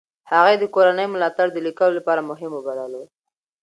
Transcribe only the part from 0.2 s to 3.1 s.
هغې د کورنۍ ملاتړ د لیکلو لپاره مهم وبللو.